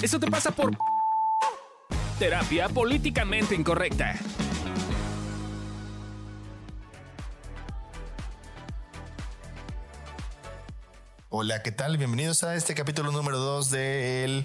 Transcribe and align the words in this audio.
Eso 0.00 0.20
te 0.20 0.30
pasa 0.30 0.52
por 0.52 0.76
terapia 2.20 2.68
políticamente 2.68 3.56
incorrecta. 3.56 4.14
Hola, 11.30 11.62
¿qué 11.64 11.72
tal? 11.72 11.98
Bienvenidos 11.98 12.44
a 12.44 12.54
este 12.54 12.76
capítulo 12.76 13.10
número 13.10 13.38
2 13.38 13.70
de 13.70 14.24
el 14.24 14.44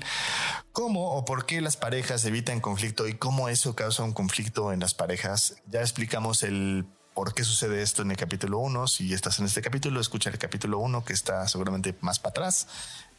cómo 0.71 1.11
o 1.11 1.23
por 1.23 1.45
qué 1.45 1.61
las 1.61 1.77
parejas 1.77 2.25
evitan 2.25 2.59
conflicto 2.59 3.07
y 3.07 3.13
cómo 3.13 3.47
eso 3.47 3.75
causa 3.75 4.01
un 4.01 4.13
conflicto 4.13 4.73
en 4.73 4.79
las 4.79 4.95
parejas. 4.95 5.57
Ya 5.67 5.81
explicamos 5.81 6.41
el 6.41 6.87
por 7.13 7.35
qué 7.35 7.43
sucede 7.43 7.83
esto 7.83 8.01
en 8.01 8.09
el 8.09 8.17
capítulo 8.17 8.57
1. 8.57 8.87
Si 8.87 9.13
estás 9.13 9.37
en 9.37 9.45
este 9.45 9.61
capítulo, 9.61 10.01
escucha 10.01 10.31
el 10.31 10.39
capítulo 10.39 10.79
1 10.79 11.05
que 11.05 11.13
está 11.13 11.47
seguramente 11.47 11.95
más 12.01 12.17
para 12.17 12.31
atrás. 12.31 12.67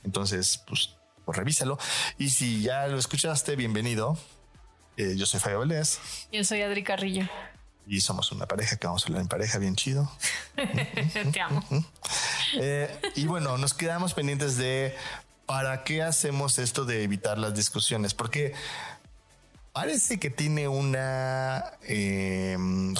Entonces, 0.02 0.62
pues, 0.66 0.96
pues 1.24 1.38
revísalo. 1.38 1.78
Y 2.18 2.30
si 2.30 2.62
ya 2.62 2.86
lo 2.86 2.98
escuchaste, 2.98 3.56
bienvenido. 3.56 4.18
Eh, 4.96 5.14
yo 5.16 5.26
soy 5.26 5.40
Fabio 5.40 5.60
Vélez. 5.60 5.98
Yo 6.30 6.44
soy 6.44 6.62
Adri 6.62 6.82
Carrillo. 6.82 7.28
Y 7.86 8.00
somos 8.00 8.32
una 8.32 8.46
pareja 8.46 8.76
que 8.76 8.86
vamos 8.86 9.02
a 9.04 9.06
hablar 9.06 9.22
en 9.22 9.28
pareja 9.28 9.58
bien 9.58 9.76
chido. 9.76 10.10
Te 11.32 11.40
amo. 11.40 11.64
Eh, 12.54 13.00
y 13.16 13.26
bueno, 13.26 13.58
nos 13.58 13.74
quedamos 13.74 14.14
pendientes 14.14 14.56
de 14.56 14.96
para 15.46 15.84
qué 15.84 16.02
hacemos 16.02 16.58
esto 16.58 16.84
de 16.84 17.02
evitar 17.02 17.36
las 17.38 17.54
discusiones, 17.54 18.14
porque 18.14 18.54
parece 19.72 20.18
que 20.18 20.30
tiene 20.30 20.68
una 20.68 21.72
eh, 21.82 22.56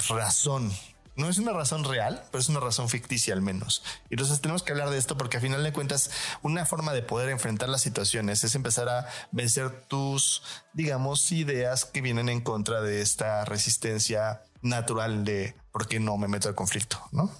razón. 0.09 0.71
No 1.15 1.29
es 1.29 1.37
una 1.37 1.53
razón 1.53 1.85
real, 1.85 2.23
pero 2.29 2.41
es 2.41 2.49
una 2.49 2.59
razón 2.59 2.89
ficticia 2.89 3.33
al 3.33 3.41
menos. 3.41 3.83
Y 4.09 4.15
entonces 4.15 4.41
tenemos 4.41 4.63
que 4.63 4.73
hablar 4.73 4.89
de 4.89 4.97
esto 4.97 5.17
porque 5.17 5.37
a 5.37 5.39
final 5.39 5.63
de 5.63 5.71
cuentas 5.71 6.11
una 6.41 6.65
forma 6.65 6.91
de 6.93 7.03
poder 7.03 7.29
enfrentar 7.29 7.69
las 7.69 7.81
situaciones 7.81 8.43
es 8.43 8.53
empezar 8.55 8.89
a 8.89 9.07
vencer 9.31 9.69
tus, 9.87 10.43
digamos, 10.73 11.31
ideas 11.31 11.85
que 11.85 12.01
vienen 12.01 12.27
en 12.27 12.41
contra 12.41 12.81
de 12.81 13.01
esta 13.01 13.45
resistencia 13.45 14.41
natural 14.61 15.23
de 15.23 15.55
por 15.71 15.87
qué 15.87 15.99
no 15.99 16.17
me 16.17 16.27
meto 16.27 16.49
al 16.49 16.55
conflicto, 16.55 17.01
¿no? 17.11 17.31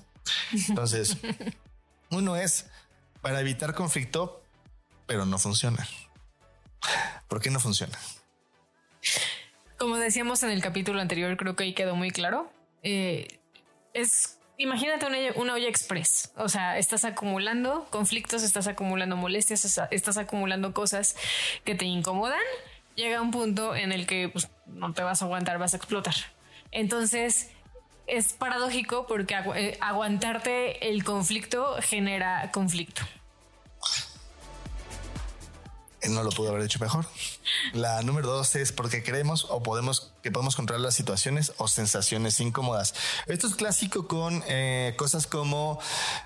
Entonces, 0.70 1.18
uno 2.12 2.36
es 2.38 2.68
para 3.22 3.42
evitar 3.42 3.74
conflicto, 3.74 4.42
pero 5.06 5.26
no 5.26 5.38
funciona. 5.38 5.86
¿Por 7.28 7.42
qué 7.42 7.50
no 7.50 7.60
funciona? 7.60 7.98
Como 9.78 9.98
decíamos 9.98 10.44
en 10.44 10.52
el 10.52 10.62
capítulo 10.62 11.02
anterior, 11.02 11.36
creo 11.36 11.56
que 11.56 11.66
ahí 11.66 11.74
quedó 11.74 11.96
muy 11.96 12.12
claro. 12.12 12.50
Eh, 12.84 13.40
es 13.96 14.38
imagínate 14.58 15.06
una, 15.36 15.54
olla 15.54 15.68
express. 15.68 16.32
O 16.38 16.50
sea, 16.50 16.78
estás 16.78 17.06
acumulando 17.06 17.88
conflictos, 17.90 18.44
estás 18.44 18.68
acumulando 18.68 19.16
molestias, 19.16 19.80
estás 19.92 20.18
acumulando 20.18 20.74
cosas 20.74 21.16
que 21.64 21.76
te 21.76 21.86
incomodan. 21.86 22.42
Llega 22.96 23.22
un 23.22 23.32
punto 23.32 23.76
en 23.76 23.92
el 23.92 24.06
que 24.06 24.30
pues, 24.30 24.50
no 24.68 24.94
te 24.94 25.02
vas 25.02 25.22
a 25.22 25.26
aguantar, 25.26 25.58
vas 25.58 25.74
a 25.74 25.78
explotar. 25.78 26.16
Entonces, 26.72 27.50
es 28.08 28.34
paradójico 28.34 29.08
porque 29.08 29.36
eh, 29.56 29.78
aguantarte 29.82 30.90
el 30.90 31.04
conflicto 31.04 31.76
genera 31.82 32.52
conflicto. 32.52 33.02
No 36.10 36.22
lo 36.22 36.30
pudo 36.30 36.50
haber 36.50 36.64
hecho 36.64 36.80
mejor. 36.80 37.08
La 37.74 38.02
número 38.04 38.28
dos 38.28 38.56
es 38.56 38.72
porque 38.72 39.02
queremos 39.02 39.48
o 39.50 39.64
podemos 39.64 40.14
que 40.26 40.32
podemos 40.32 40.56
controlar 40.56 40.82
las 40.82 40.96
situaciones 40.96 41.54
o 41.58 41.68
sensaciones 41.68 42.40
incómodas. 42.40 42.96
Esto 43.28 43.46
es 43.46 43.54
clásico 43.54 44.08
con 44.08 44.44
eh, 44.48 44.96
cosas 44.98 45.28
como 45.28 45.80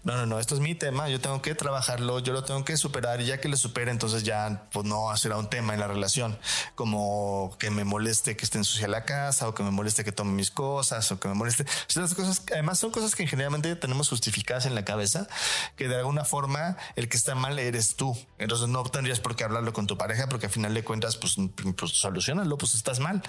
no, 0.06 0.16
no, 0.16 0.25
no, 0.25 0.39
esto 0.39 0.56
es 0.56 0.61
mi 0.61 0.73
tema, 0.73 1.09
yo 1.09 1.19
tengo 1.19 1.41
que 1.41 1.53
trabajarlo, 1.53 2.19
yo 2.19 2.31
lo 2.31 2.45
tengo 2.45 2.64
que 2.64 2.78
superar 2.78 3.19
y 3.19 3.25
ya 3.25 3.41
que 3.41 3.50
lo 3.50 3.58
supere, 3.58 3.91
entonces 3.91 4.23
ya 4.23 4.69
pues 4.72 4.86
no 4.86 5.14
será 5.17 5.36
un 5.36 5.50
tema 5.50 5.73
en 5.73 5.81
la 5.81 5.89
relación, 5.89 6.39
como 6.75 7.53
que 7.59 7.72
me 7.72 7.83
moleste 7.83 8.38
que 8.38 8.45
esté 8.45 8.58
ensucia 8.58 8.88
la 8.88 9.03
casa 9.03 9.50
o 9.50 9.53
que 9.53 9.64
me 9.64 9.72
moleste 9.72 10.06
que 10.06 10.13
tome 10.13 10.31
mis 10.31 10.50
cosas 10.50 11.11
o 11.11 11.19
que 11.19 11.28
me 11.28 11.34
moleste. 11.34 11.66
Estas 11.89 12.16
cosas, 12.16 12.41
además 12.53 12.79
son 12.79 12.91
cosas 12.91 13.16
que 13.16 13.28
generalmente 13.28 13.75
tenemos 13.75 14.07
justificadas 14.07 14.66
en 14.66 14.75
la 14.75 14.85
cabeza, 14.85 15.28
que 15.75 15.90
de 15.90 15.97
alguna 15.97 16.24
forma 16.24 16.78
el 16.95 17.09
que 17.09 17.18
está 17.18 17.35
mal 17.35 17.59
eres 17.59 17.97
tú. 17.97 18.18
Entonces 18.38 18.69
no 18.69 18.81
tendrías 18.84 19.19
por 19.19 19.35
qué 19.35 19.44
hablarlo 19.44 19.74
con 19.74 19.88
tu 19.88 19.97
pareja 19.97 20.29
porque 20.29 20.45
al 20.45 20.53
final 20.53 20.74
de 20.74 20.85
cuentas, 20.85 21.18
pues, 21.18 21.35
pues 21.75 21.91
solucionalo, 21.91 22.57
pues 22.57 22.75
estás 22.75 23.01
mal. 23.01 23.22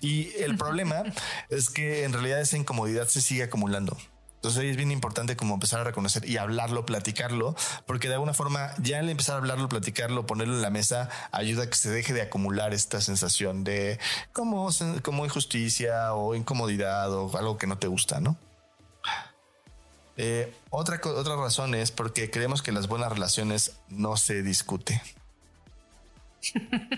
Y 0.00 0.15
y 0.16 0.32
el 0.42 0.56
problema 0.56 1.02
es 1.50 1.70
que 1.70 2.04
en 2.04 2.12
realidad 2.12 2.40
esa 2.40 2.56
incomodidad 2.56 3.08
se 3.08 3.20
sigue 3.20 3.42
acumulando. 3.42 3.96
Entonces 4.36 4.64
es 4.64 4.76
bien 4.76 4.92
importante 4.92 5.34
como 5.34 5.54
empezar 5.54 5.80
a 5.80 5.84
reconocer 5.84 6.28
y 6.28 6.36
hablarlo, 6.36 6.86
platicarlo, 6.86 7.56
porque 7.84 8.06
de 8.06 8.14
alguna 8.14 8.32
forma 8.32 8.70
ya 8.78 9.00
al 9.00 9.08
empezar 9.08 9.34
a 9.34 9.38
hablarlo, 9.38 9.68
platicarlo, 9.68 10.26
ponerlo 10.26 10.54
en 10.54 10.62
la 10.62 10.70
mesa, 10.70 11.08
ayuda 11.32 11.64
a 11.64 11.66
que 11.70 11.74
se 11.74 11.90
deje 11.90 12.12
de 12.12 12.22
acumular 12.22 12.72
esta 12.72 13.00
sensación 13.00 13.64
de 13.64 13.98
como, 14.32 14.68
como 15.02 15.24
injusticia 15.24 16.14
o 16.14 16.34
incomodidad 16.34 17.12
o 17.12 17.36
algo 17.36 17.58
que 17.58 17.66
no 17.66 17.78
te 17.78 17.88
gusta, 17.88 18.20
¿no? 18.20 18.36
Eh, 20.16 20.54
otra, 20.70 21.00
otra 21.04 21.36
razón 21.36 21.74
es 21.74 21.90
porque 21.90 22.30
creemos 22.30 22.62
que 22.62 22.72
las 22.72 22.86
buenas 22.86 23.10
relaciones 23.10 23.72
no 23.88 24.16
se 24.16 24.42
discute. 24.42 25.02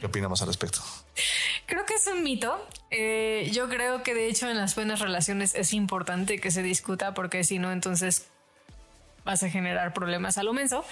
¿Qué 0.00 0.06
opinamos 0.06 0.40
al 0.42 0.48
respecto? 0.48 0.80
Creo 1.66 1.84
que 1.86 1.94
es 1.94 2.06
un 2.06 2.22
mito. 2.22 2.66
Eh, 2.90 3.50
yo 3.52 3.68
creo 3.68 4.02
que 4.02 4.14
de 4.14 4.28
hecho 4.28 4.48
en 4.48 4.56
las 4.56 4.74
buenas 4.74 5.00
relaciones 5.00 5.54
es 5.54 5.72
importante 5.72 6.40
que 6.40 6.50
se 6.50 6.62
discuta 6.62 7.14
porque 7.14 7.44
si 7.44 7.58
no, 7.58 7.72
entonces 7.72 8.26
vas 9.28 9.42
a 9.42 9.50
generar 9.50 9.92
problemas 9.92 10.38
a 10.38 10.42
lo 10.42 10.54
menso. 10.54 10.86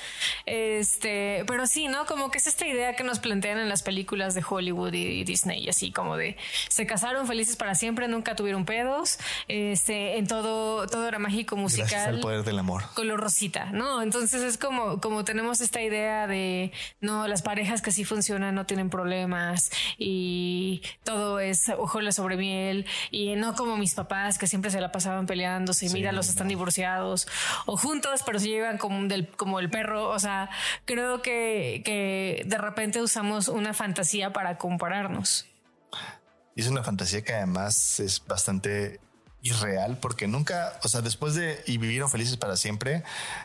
Este, 0.44 1.42
pero 1.46 1.66
sí, 1.66 1.88
¿no? 1.88 2.04
Como 2.04 2.30
que 2.30 2.36
es 2.36 2.46
esta 2.46 2.66
idea 2.66 2.94
que 2.94 3.02
nos 3.02 3.18
plantean 3.18 3.58
en 3.58 3.70
las 3.70 3.82
películas 3.82 4.34
de 4.34 4.44
Hollywood 4.46 4.92
y 4.92 5.24
Disney, 5.24 5.66
así 5.70 5.90
como 5.90 6.18
de 6.18 6.36
se 6.68 6.86
casaron 6.86 7.26
felices 7.26 7.56
para 7.56 7.74
siempre, 7.74 8.08
nunca 8.08 8.36
tuvieron 8.36 8.66
pedos, 8.66 9.18
este, 9.48 10.18
en 10.18 10.26
todo, 10.26 10.86
todo 10.86 11.08
era 11.08 11.18
mágico 11.18 11.56
musical. 11.56 11.88
Gracias 11.88 12.08
al 12.08 12.20
poder 12.20 12.44
del 12.44 12.58
amor. 12.58 12.82
Color 12.92 13.20
rosita, 13.20 13.70
¿no? 13.72 14.02
Entonces 14.02 14.42
es 14.42 14.58
como, 14.58 15.00
como 15.00 15.24
tenemos 15.24 15.62
esta 15.62 15.80
idea 15.80 16.26
de, 16.26 16.72
no, 17.00 17.26
las 17.28 17.40
parejas 17.40 17.80
que 17.80 17.90
sí 17.90 18.04
funcionan 18.04 18.54
no 18.54 18.66
tienen 18.66 18.90
problemas 18.90 19.70
y 19.96 20.82
todo 21.04 21.40
es 21.40 21.70
ojoles 21.70 22.16
sobre 22.16 22.36
miel 22.36 22.84
y 23.10 23.34
no 23.36 23.54
como 23.54 23.78
mis 23.78 23.94
papás 23.94 24.36
que 24.36 24.46
siempre 24.46 24.70
se 24.70 24.82
la 24.82 24.92
pasaban 24.92 25.24
peleándose 25.24 25.86
y 25.86 25.88
mira, 25.88 26.12
los 26.12 26.28
están 26.28 26.48
divorciados 26.48 27.26
o 27.64 27.78
juntos 27.78 28.25
pero 28.26 28.38
se 28.38 28.48
llevan 28.48 28.76
como, 28.76 29.08
del, 29.08 29.28
como 29.28 29.58
el 29.60 29.70
perro. 29.70 30.10
O 30.10 30.18
sea, 30.18 30.50
creo 30.84 31.22
que, 31.22 31.80
que 31.84 32.42
de 32.46 32.58
repente 32.58 33.00
usamos 33.00 33.48
una 33.48 33.72
fantasía 33.72 34.32
para 34.32 34.58
compararnos. 34.58 35.46
Es 36.54 36.68
una 36.68 36.82
fantasía 36.82 37.22
que 37.22 37.32
además 37.32 38.00
es 38.00 38.22
bastante 38.26 39.00
irreal 39.42 39.98
porque 39.98 40.26
nunca, 40.26 40.78
o 40.82 40.88
sea, 40.88 41.00
después 41.00 41.34
de 41.34 41.62
y 41.66 41.78
vivieron 41.78 42.10
felices 42.10 42.36
para 42.36 42.56
siempre, 42.56 43.04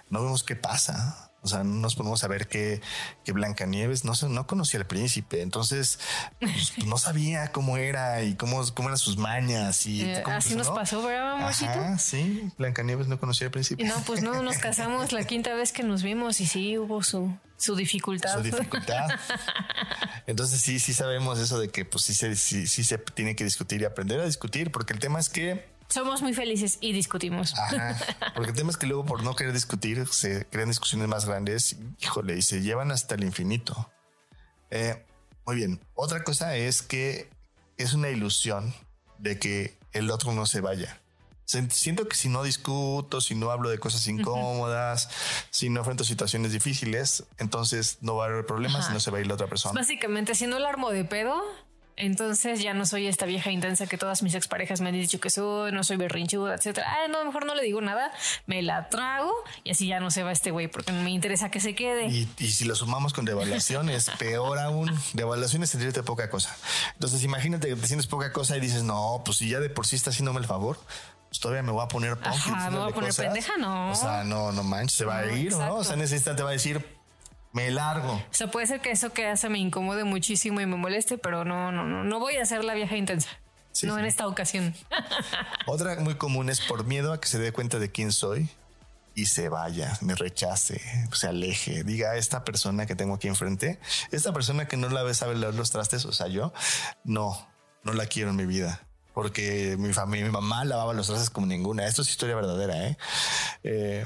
no 0.10 0.24
vemos 0.24 0.44
qué 0.44 0.56
pasa. 0.56 1.31
O 1.44 1.48
sea, 1.48 1.64
no 1.64 1.80
nos 1.82 1.96
podemos 1.96 2.20
saber 2.20 2.48
que, 2.48 2.82
que 3.24 3.32
Blancanieves 3.32 4.06
no, 4.06 4.14
no 4.30 4.46
conocía 4.46 4.80
al 4.80 4.86
príncipe. 4.86 5.42
Entonces 5.42 6.00
pues, 6.40 6.86
no 6.86 6.98
sabía 7.00 7.52
cómo 7.52 7.78
era 7.78 8.22
y 8.22 8.36
cómo, 8.36 8.64
cómo 8.76 8.90
eran 8.90 9.00
sus 9.00 9.18
mañas. 9.18 9.88
Y 9.88 10.04
eh, 10.04 10.24
así 10.28 10.56
nos 10.56 10.70
pasó, 10.70 11.02
¿verdad, 11.02 11.48
Ajá, 11.48 11.98
sí, 11.98 12.52
Blancanieves 12.58 13.08
no 13.08 13.20
conocía 13.20 13.48
al 13.48 13.52
príncipe. 13.52 13.82
Y 13.82 13.88
no, 13.88 13.96
pues 14.06 14.22
no, 14.22 14.44
nos 14.44 14.60
casamos 14.60 15.12
la 15.12 15.24
quinta 15.24 15.54
vez 15.56 15.72
que 15.72 15.82
nos 15.82 16.04
vimos 16.04 16.40
y 16.42 16.46
sí 16.46 16.78
hubo 16.78 17.02
su, 17.02 17.36
su 17.58 17.76
dificultad. 17.76 18.36
Su 18.36 18.44
dificultad. 18.44 19.10
Entonces 20.28 20.62
sí, 20.62 20.80
sí 20.80 20.94
sabemos 20.94 21.40
eso 21.40 21.60
de 21.60 21.70
que 21.70 21.86
pues 21.86 22.04
sí 22.04 22.14
se, 22.14 22.36
sí, 22.36 22.68
sí 22.68 22.84
se 22.84 23.00
tiene 23.00 23.36
que 23.36 23.44
discutir 23.44 23.82
y 23.82 23.86
aprender 23.86 24.20
a 24.20 24.26
discutir, 24.26 24.72
porque 24.72 24.94
el 24.94 25.00
tema 25.00 25.20
es 25.20 25.30
que 25.30 25.71
somos 25.92 26.22
muy 26.22 26.34
felices 26.34 26.78
y 26.82 26.94
discutimos. 26.94 27.54
porque 28.34 28.52
el 28.52 28.56
tema 28.56 28.72
es 28.72 28.78
que 28.78 28.88
luego 28.88 29.06
por 29.06 29.24
no 29.24 29.36
querer 29.36 29.54
discutir 29.54 30.08
se 30.08 30.46
crean 30.46 30.70
discusiones 30.70 31.08
más 31.08 31.26
grandes, 31.26 31.76
híjole, 32.00 32.38
y 32.38 32.42
se 32.42 32.62
llevan 32.62 32.92
hasta 32.92 33.16
el 33.16 33.24
infinito. 33.24 33.92
Eh, 34.70 35.06
muy 35.46 35.58
bien. 35.58 35.80
Otra 35.94 36.24
cosa 36.24 36.56
es 36.56 36.82
que 36.82 37.30
es 37.78 37.94
una 37.94 38.10
ilusión 38.10 38.74
de 39.18 39.38
que 39.38 39.78
el 39.92 40.10
otro 40.10 40.32
no 40.34 40.46
se 40.46 40.62
vaya. 40.62 41.02
Siento 41.46 42.08
que 42.08 42.16
si 42.16 42.30
no 42.30 42.44
discuto, 42.44 43.20
si 43.20 43.36
no 43.36 43.52
hablo 43.52 43.70
de 43.70 43.78
cosas 43.78 44.08
incómodas, 44.08 45.10
si 45.50 45.70
no 45.70 45.82
enfrento 45.82 46.06
situaciones 46.06 46.54
difíciles, 46.54 47.26
entonces 47.40 47.98
no 48.00 48.16
va 48.16 48.24
a 48.24 48.28
haber 48.30 48.46
problemas 48.46 48.90
y 48.90 48.94
no 48.94 49.02
se 49.02 49.12
va 49.12 49.18
a 49.18 49.22
ir 49.22 49.28
la 49.28 49.34
otra 49.34 49.48
persona. 49.48 49.78
Básicamente, 49.78 50.34
si 50.34 50.48
no 50.48 50.56
el 50.56 50.66
armo 50.66 50.92
de 50.92 51.04
pedo, 51.04 51.44
entonces 52.02 52.62
ya 52.62 52.74
no 52.74 52.88
soy 52.88 53.06
esta 53.06 53.28
vieja 53.28 53.52
intensa 53.52 53.86
que 53.86 53.96
todas 53.96 54.24
mis 54.24 54.34
exparejas 54.34 54.82
me 54.82 54.90
han 54.90 54.96
dicho 54.96 55.20
que 55.20 55.30
soy, 55.30 55.72
no 55.72 55.84
soy 55.84 55.98
berrinchuda, 55.98 56.56
etcétera. 56.56 56.88
Ah, 56.90 57.08
no, 57.08 57.24
mejor 57.24 57.46
no 57.46 57.54
le 57.54 57.62
digo 57.62 57.80
nada, 57.80 58.12
me 58.48 58.64
la 58.64 58.90
trago 58.90 59.32
y 59.64 59.70
así 59.70 59.86
ya 59.86 60.00
no 60.00 60.10
se 60.10 60.24
va 60.24 60.32
este 60.32 60.50
güey 60.50 60.68
porque 60.68 60.92
me 60.92 61.12
interesa 61.12 61.52
que 61.52 61.60
se 61.60 61.76
quede. 61.76 62.08
Y, 62.08 62.28
si 62.40 62.66
lo 62.66 62.74
sumamos 62.76 63.14
con 63.14 63.24
devaluaciones, 63.24 64.10
peor 64.20 64.58
aún. 64.58 64.92
Devaluaciones 65.14 65.68
es 65.68 65.72
sentirte 65.74 66.02
poca 66.02 66.32
cosa. 66.32 66.58
Entonces 66.94 67.24
imagínate 67.24 67.68
que 67.68 67.76
te 67.76 67.86
sientes 67.86 68.08
poca 68.08 68.34
cosa 68.34 68.58
y 68.58 68.60
dices, 68.60 68.82
no, 68.82 69.22
pues 69.24 69.38
si 69.38 69.50
ya 69.50 69.60
de 69.60 69.70
por 69.70 69.86
sí 69.86 69.96
está 69.96 70.10
haciéndome 70.10 70.40
el 70.40 70.48
favor, 70.48 70.80
pues 71.30 71.40
todavía 71.40 71.62
me 71.62 71.72
voy 71.72 71.84
a 71.84 71.88
poner 71.88 72.18
Ajá, 72.24 72.72
me 72.72 72.80
voy 72.80 72.92
a 72.92 72.96
poner 72.96 73.14
pendeja, 73.14 73.58
no. 73.58 73.92
O 73.92 73.96
sea, 73.96 74.24
no, 74.24 74.52
no 74.52 74.64
manches, 74.64 74.98
se 74.98 75.06
va 75.06 75.20
a 75.20 75.32
ir, 75.32 75.52
¿no? 75.52 75.76
O 75.76 75.84
sea, 75.84 75.94
en 75.94 76.02
ese 76.02 76.16
instante 76.16 76.42
va 76.42 76.50
a 76.50 76.54
decir, 76.54 76.84
Me 77.54 77.70
largo. 77.72 78.14
O 78.14 78.24
sea, 78.34 78.50
puede 78.50 78.68
ser 78.68 78.80
que 78.80 78.92
eso 78.92 79.12
que 79.12 79.28
hace 79.28 79.50
me 79.50 79.60
incomode 79.60 80.04
muchísimo 80.04 80.62
y 80.62 80.66
me 80.66 80.78
moleste, 80.78 81.18
pero 81.18 81.44
no, 81.44 81.72
no, 81.72 81.86
no, 81.86 82.04
no 82.04 82.20
voy 82.20 82.38
a 82.38 82.44
hacer 82.44 82.64
la 82.64 82.74
vieja 82.74 82.96
intensa. 82.96 83.30
Sí, 83.72 83.88
no 83.88 83.96
sí. 83.96 84.00
en 84.00 84.06
esta 84.06 84.28
ocasión. 84.28 84.74
Otra 85.66 85.96
muy 86.00 86.16
común 86.16 86.50
es 86.50 86.62
por 86.62 86.86
miedo 86.86 87.14
a 87.14 87.20
que 87.22 87.28
se 87.28 87.40
dé 87.40 87.52
cuenta 87.52 87.80
de 87.80 87.92
quién 87.92 88.12
soy 88.12 88.50
y 89.16 89.26
se 89.26 89.50
vaya, 89.50 89.98
me 90.02 90.16
rechace, 90.16 90.82
se 91.12 91.28
aleje, 91.28 91.84
diga 91.84 92.12
a 92.12 92.16
esta 92.16 92.46
persona 92.46 92.86
que 92.86 92.96
tengo 92.96 93.16
aquí 93.16 93.28
enfrente, 93.28 93.80
esta 94.12 94.32
persona 94.34 94.68
que 94.68 94.78
no 94.78 94.90
la 94.90 95.04
ve 95.04 95.14
sabe 95.14 95.36
lavar 95.36 95.56
los 95.56 95.72
trastes, 95.72 96.06
o 96.06 96.14
sea, 96.14 96.28
yo 96.28 96.54
no, 97.04 97.38
no 97.84 97.94
la 97.94 98.06
quiero 98.06 98.30
en 98.30 98.38
mi 98.38 98.46
vida. 98.46 98.88
Porque 99.14 99.76
mi 99.78 99.92
familia, 99.92 100.26
mi 100.26 100.32
mamá 100.32 100.64
lavaba 100.64 100.94
los 100.94 101.08
trastes 101.08 101.30
como 101.30 101.46
ninguna. 101.46 101.86
Esto 101.86 102.02
es 102.02 102.08
historia 102.08 102.34
verdadera, 102.34 102.88
¿eh? 102.88 102.98
Eh, 103.64 104.06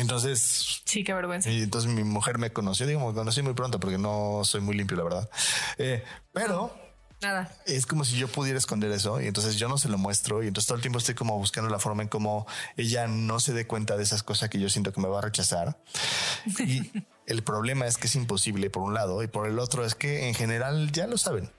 entonces, 0.00 0.82
Sí, 0.84 1.04
qué 1.04 1.12
vergüenza. 1.14 1.50
y 1.50 1.62
entonces 1.62 1.90
mi 1.90 2.02
mujer 2.04 2.38
me 2.38 2.50
conoció, 2.52 2.86
digo, 2.86 3.06
me 3.06 3.14
conocí 3.14 3.42
muy 3.42 3.54
pronto 3.54 3.78
porque 3.80 3.98
no 3.98 4.40
soy 4.44 4.60
muy 4.60 4.76
limpio, 4.76 4.96
la 4.96 5.04
verdad. 5.04 5.30
Eh, 5.78 6.02
pero 6.32 6.74
Nada. 7.22 7.54
es 7.66 7.84
como 7.86 8.04
si 8.04 8.16
yo 8.16 8.28
pudiera 8.28 8.58
esconder 8.58 8.90
eso 8.92 9.20
y 9.20 9.26
entonces 9.26 9.56
yo 9.56 9.68
no 9.68 9.76
se 9.78 9.88
lo 9.88 9.98
muestro 9.98 10.42
y 10.42 10.48
entonces 10.48 10.66
todo 10.66 10.76
el 10.76 10.82
tiempo 10.82 10.98
estoy 10.98 11.14
como 11.14 11.36
buscando 11.38 11.68
la 11.70 11.78
forma 11.78 12.02
en 12.02 12.08
cómo 12.08 12.46
ella 12.76 13.06
no 13.06 13.40
se 13.40 13.52
dé 13.52 13.66
cuenta 13.66 13.96
de 13.96 14.02
esas 14.02 14.22
cosas 14.22 14.48
que 14.48 14.58
yo 14.58 14.68
siento 14.70 14.92
que 14.92 15.00
me 15.00 15.08
va 15.08 15.18
a 15.18 15.22
rechazar. 15.22 15.78
Y 16.60 16.90
el 17.26 17.42
problema 17.42 17.86
es 17.86 17.98
que 17.98 18.06
es 18.06 18.14
imposible 18.16 18.70
por 18.70 18.82
un 18.82 18.94
lado 18.94 19.22
y 19.22 19.26
por 19.26 19.46
el 19.46 19.58
otro 19.58 19.84
es 19.84 19.94
que 19.94 20.28
en 20.28 20.34
general 20.34 20.92
ya 20.92 21.06
lo 21.06 21.18
saben. 21.18 21.50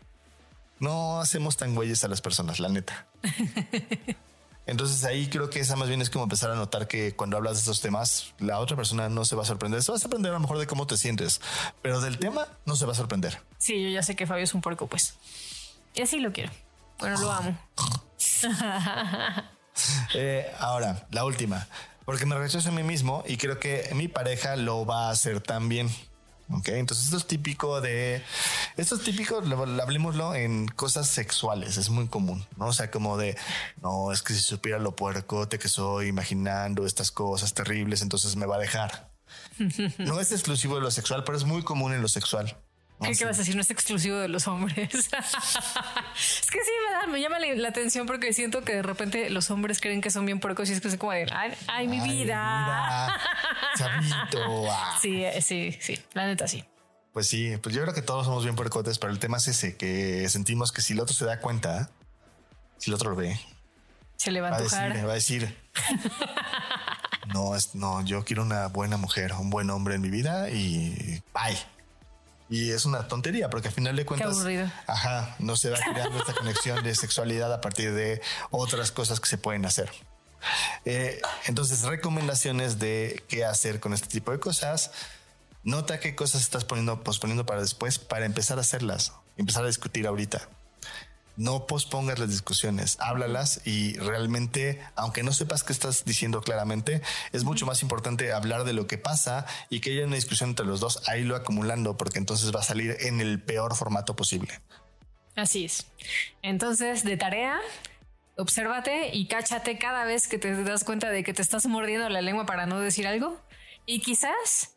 No 0.80 1.20
hacemos 1.22 1.58
tan 1.58 1.76
güeyes 1.76 2.04
a 2.04 2.08
las 2.08 2.22
personas, 2.22 2.60
la 2.60 2.70
neta. 2.70 3.06
Entonces 4.66 5.04
ahí 5.04 5.28
creo 5.28 5.50
que 5.50 5.60
esa 5.60 5.76
más 5.76 5.88
bien 5.88 6.02
es 6.02 6.10
como 6.10 6.24
empezar 6.24 6.52
a 6.52 6.56
notar 6.56 6.88
que 6.88 7.16
cuando 7.16 7.38
hablas 7.38 7.54
de 7.54 7.60
estos 7.60 7.82
temas, 7.82 8.34
la 8.40 8.60
otra 8.60 8.78
persona 8.78 9.10
no 9.10 9.26
se 9.26 9.36
va 9.36 9.42
a 9.44 9.46
sorprender. 9.46 9.82
Se 9.82 9.92
va 9.92 9.98
a 9.98 10.00
sorprender 10.00 10.32
a 10.32 10.36
lo 10.36 10.40
mejor 10.40 10.60
de 10.60 10.68
cómo 10.68 10.88
te 10.88 10.98
sientes, 10.98 11.42
pero 11.82 12.00
del 12.00 12.20
tema 12.20 12.48
no 12.66 12.76
se 12.76 12.86
va 12.86 12.92
a 12.92 12.96
sorprender. 12.96 13.42
Sí, 13.58 13.82
yo 13.84 13.90
ya 13.90 14.04
sé 14.04 14.16
que 14.16 14.28
Fabio 14.28 14.44
es 14.44 14.54
un 14.54 14.62
puerco, 14.62 14.88
pues. 14.88 15.16
Y 15.96 16.02
así 16.02 16.20
lo 16.20 16.32
quiero. 16.32 16.52
Bueno, 17.00 17.20
lo 17.20 17.32
amo. 17.32 17.58
Eh, 20.14 20.52
ahora, 20.60 21.08
la 21.12 21.24
última, 21.24 21.66
porque 22.06 22.26
me 22.26 22.38
rechazo 22.38 22.70
a 22.70 22.72
mí 22.74 22.84
mismo 22.84 23.24
y 23.26 23.38
creo 23.38 23.58
que 23.58 23.90
mi 23.96 24.10
pareja 24.10 24.58
lo 24.58 24.86
va 24.86 25.08
a 25.08 25.12
hacer 25.12 25.40
también. 25.40 25.90
Ok, 26.54 26.68
entonces 26.70 27.06
esto 27.06 27.18
es 27.18 27.28
típico 27.28 27.80
de, 27.82 28.22
esto 28.78 28.96
es 28.96 29.04
típico, 29.04 29.42
lo- 29.42 29.66
lo- 29.66 29.82
hablemoslo 29.84 30.36
en 30.36 30.68
cosas 30.68 31.08
sexuales, 31.08 31.78
es 31.78 31.90
muy 31.90 32.08
común, 32.08 32.46
¿no? 32.58 32.68
O 32.68 32.74
sea, 32.74 32.92
como 32.92 33.18
de, 33.18 33.38
no, 33.82 34.12
es 34.12 34.22
que 34.22 34.34
si 34.34 34.42
supiera 34.42 34.78
lo 34.80 34.96
puercote 34.96 35.58
que 35.60 35.70
soy 35.70 36.08
imaginando 36.08 36.86
estas 36.86 37.12
cosas 37.12 37.54
terribles, 37.54 38.02
entonces 38.02 38.36
me 38.36 38.46
va 38.46 38.56
a 38.58 38.60
dejar. 38.60 39.10
No 40.00 40.20
es 40.20 40.32
exclusivo 40.34 40.76
de 40.76 40.82
lo 40.82 40.92
sexual, 40.92 41.24
pero 41.24 41.38
es 41.38 41.46
muy 41.46 41.64
común 41.64 41.94
en 41.94 42.02
lo 42.02 42.08
sexual. 42.10 42.58
¿Qué, 43.18 43.26
vas 43.26 43.36
a 43.38 43.40
decir? 43.40 43.56
No 43.56 43.62
es 43.62 43.70
exclusivo 43.72 44.18
de 44.18 44.28
los 44.28 44.48
hombres. 44.48 44.94
es 44.94 45.08
que 46.52 46.60
sí 46.60 46.72
me, 46.86 46.92
da, 46.94 47.08
me 47.08 47.20
llama 47.20 47.40
la, 47.40 47.48
la 47.56 47.70
atención 47.70 48.06
porque 48.06 48.32
siento 48.32 48.62
que 48.64 48.76
de 48.76 48.84
repente 48.84 49.32
los 49.32 49.50
hombres 49.50 49.80
creen 49.82 50.02
que 50.02 50.12
son 50.12 50.26
bien 50.28 50.40
puercos 50.40 50.70
y 50.70 50.74
es 50.74 50.82
que 50.82 50.88
es 50.88 50.98
como 50.98 51.12
de, 51.12 51.26
ay, 51.34 51.52
ay, 51.68 51.88
mi 51.88 52.00
Ay, 52.00 52.10
vida. 52.10 53.20
Chavito, 53.76 54.72
ah. 54.72 54.98
Sí, 55.02 55.24
eh, 55.24 55.42
sí, 55.42 55.78
sí. 55.80 56.00
La 56.14 56.26
neta 56.26 56.48
sí. 56.48 56.64
Pues 57.14 57.28
sí, 57.28 57.58
pues 57.58 57.76
yo 57.76 57.82
creo 57.82 57.94
que 57.94 58.02
todos 58.02 58.26
somos 58.26 58.44
bien 58.44 58.56
puercotes, 58.56 58.98
pero 58.98 59.12
el 59.12 59.20
tema 59.20 59.38
es 59.38 59.48
ese, 59.50 59.76
que 59.76 60.28
sentimos 60.30 60.72
que 60.72 60.82
si 60.82 60.94
el 60.94 61.02
otro 61.02 61.14
se 61.14 61.26
da 61.26 61.40
cuenta, 61.40 61.90
si 62.78 62.90
el 62.90 62.96
otro 62.96 63.10
lo 63.10 63.16
ve, 63.18 63.40
Se 64.16 64.32
le 64.32 64.40
va 64.40 64.48
a 64.48 64.52
va 64.52 64.58
a 64.58 64.62
decir, 64.62 64.80
va 64.80 65.12
a 65.12 65.16
decir, 65.16 65.58
no, 67.34 67.56
es, 67.56 67.76
no, 67.76 68.02
yo 68.06 68.24
quiero 68.24 68.44
una 68.44 68.68
buena 68.68 68.96
mujer, 68.96 69.34
un 69.34 69.50
buen 69.50 69.70
hombre 69.70 69.96
en 69.96 70.02
mi 70.02 70.10
vida 70.10 70.50
y 70.50 71.22
bye. 71.34 71.58
Y 72.50 72.72
es 72.72 72.86
una 72.86 73.08
tontería, 73.08 73.50
porque 73.50 73.70
al 73.70 73.74
final 73.74 73.96
de 73.96 74.06
cuentas, 74.06 74.32
aburrido. 74.32 74.70
ajá, 74.88 75.36
no 75.40 75.56
se 75.56 75.70
va 75.70 75.80
creando 75.80 76.18
esta 76.18 76.34
conexión 76.34 76.84
de 76.84 76.94
sexualidad 76.96 77.54
a 77.54 77.62
partir 77.62 77.94
de 77.94 78.22
otras 78.52 78.92
cosas 78.92 79.22
que 79.22 79.28
se 79.28 79.38
pueden 79.38 79.66
hacer. 79.66 79.90
Eh, 80.86 81.22
entonces, 81.46 81.84
recomendaciones 81.84 82.80
de 82.80 83.24
qué 83.28 83.46
hacer 83.46 83.80
con 83.80 83.94
este 83.94 84.08
tipo 84.08 84.32
de 84.32 84.40
cosas. 84.40 84.92
Nota 85.64 86.00
qué 86.00 86.16
cosas 86.16 86.42
estás 86.42 86.66
poniendo, 86.66 87.04
posponiendo 87.04 87.46
para 87.46 87.62
después 87.62 88.00
para 88.00 88.26
empezar 88.26 88.58
a 88.58 88.62
hacerlas, 88.62 89.14
empezar 89.38 89.64
a 89.64 89.68
discutir 89.68 90.08
ahorita. 90.08 90.50
No 91.38 91.66
pospongas 91.66 92.20
las 92.20 92.30
discusiones, 92.30 92.98
háblalas 93.00 93.62
y 93.66 93.98
realmente, 93.98 94.82
aunque 94.96 95.24
no 95.24 95.32
sepas 95.32 95.64
qué 95.64 95.72
estás 95.72 96.04
diciendo 96.04 96.42
claramente, 96.42 97.02
es 97.32 97.44
mucho 97.44 97.66
más 97.66 97.82
importante 97.84 98.34
hablar 98.34 98.64
de 98.64 98.74
lo 98.74 98.86
que 98.86 98.98
pasa 98.98 99.46
y 99.70 99.80
que 99.80 99.92
haya 99.92 100.06
una 100.06 100.16
discusión 100.16 100.50
entre 100.50 100.66
los 100.66 100.80
dos, 100.80 101.08
ahí 101.08 101.24
lo 101.24 101.36
acumulando, 101.36 101.96
porque 101.96 102.20
entonces 102.20 102.54
va 102.54 102.60
a 102.60 102.64
salir 102.64 102.98
en 103.00 103.22
el 103.22 103.42
peor 103.42 103.76
formato 103.76 104.16
posible. 104.16 104.62
Así 105.36 105.66
es. 105.66 105.88
Entonces, 106.42 107.04
de 107.04 107.18
tarea, 107.18 107.60
obsérvate 108.38 109.10
y 109.14 109.28
cáchate 109.28 109.78
cada 109.78 110.06
vez 110.06 110.28
que 110.28 110.38
te 110.38 110.64
das 110.64 110.84
cuenta 110.84 111.10
de 111.10 111.24
que 111.24 111.34
te 111.34 111.42
estás 111.42 111.66
mordiendo 111.66 112.10
la 112.10 112.22
lengua 112.22 112.46
para 112.46 112.66
no 112.66 112.80
decir 112.80 113.08
algo. 113.08 113.40
Y 113.86 114.02
quizás, 114.02 114.76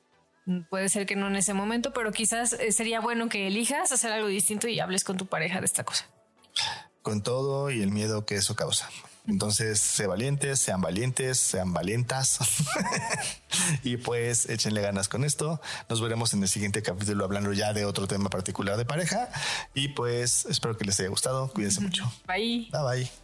puede 0.70 0.88
ser 0.88 1.06
que 1.06 1.16
no 1.16 1.28
en 1.28 1.36
ese 1.36 1.54
momento, 1.54 1.92
pero 1.92 2.12
quizás 2.12 2.54
eh, 2.54 2.72
sería 2.72 3.00
bueno 3.00 3.28
que 3.28 3.46
elijas 3.46 3.92
hacer 3.92 4.12
algo 4.12 4.28
distinto 4.28 4.68
y 4.68 4.80
hables 4.80 5.04
con 5.04 5.16
tu 5.16 5.26
pareja 5.26 5.60
de 5.60 5.66
esta 5.66 5.84
cosa. 5.84 6.06
Con 7.02 7.22
todo 7.22 7.70
y 7.70 7.82
el 7.82 7.90
miedo 7.90 8.24
que 8.24 8.36
eso 8.36 8.56
causa. 8.56 8.88
Entonces, 9.26 9.80
sé 9.80 10.06
valientes, 10.06 10.58
sean 10.58 10.82
valientes, 10.82 11.38
sean 11.38 11.72
valientas. 11.72 12.38
y 13.82 13.96
pues 13.96 14.48
échenle 14.48 14.82
ganas 14.82 15.08
con 15.08 15.24
esto. 15.24 15.60
Nos 15.88 16.02
veremos 16.02 16.34
en 16.34 16.42
el 16.42 16.48
siguiente 16.48 16.82
capítulo 16.82 17.24
hablando 17.24 17.52
ya 17.52 17.72
de 17.72 17.86
otro 17.86 18.06
tema 18.06 18.28
particular 18.28 18.76
de 18.76 18.84
pareja. 18.84 19.30
Y 19.72 19.88
pues 19.88 20.44
espero 20.46 20.76
que 20.76 20.84
les 20.84 21.00
haya 21.00 21.08
gustado. 21.08 21.48
Cuídense 21.48 21.80
mucho. 21.80 22.10
Bye. 22.26 22.68
Bye 22.70 22.82
bye. 22.82 23.23